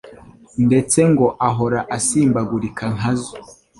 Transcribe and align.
ndetse 0.65 0.99
ngo 1.11 1.27
ahora 1.47 1.79
asimbagurika 1.97 2.83
nkazo. 2.95 3.33